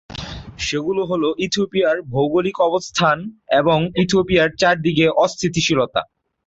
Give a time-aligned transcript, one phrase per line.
[0.59, 3.17] সেগুলো হল, ইথিওপিয়ার ভৌগোলিক অবস্থান
[3.59, 6.01] এবং ইথিওপিয়ার চারদিকে অস্থিতিশীলতা।